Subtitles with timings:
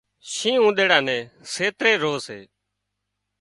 [0.33, 1.23] شينهن اُونۮيڙا نين
[1.53, 2.39] سيتري رو سي